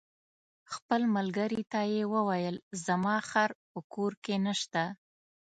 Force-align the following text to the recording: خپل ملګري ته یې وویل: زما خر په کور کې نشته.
خپل 0.73 1.01
ملګري 1.15 1.61
ته 1.71 1.79
یې 1.93 2.03
وویل: 2.13 2.55
زما 2.85 3.15
خر 3.29 3.49
په 3.69 3.79
کور 3.93 4.11
کې 4.23 4.35
نشته. 4.45 4.83